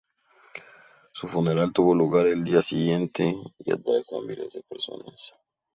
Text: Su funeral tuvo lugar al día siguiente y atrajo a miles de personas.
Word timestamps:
Su 1.13 1.27
funeral 1.27 1.71
tuvo 1.73 1.93
lugar 1.93 2.25
al 2.25 2.43
día 2.43 2.63
siguiente 2.63 3.35
y 3.59 3.71
atrajo 3.71 4.19
a 4.19 4.23
miles 4.25 4.51
de 4.53 4.63
personas. 4.63 5.35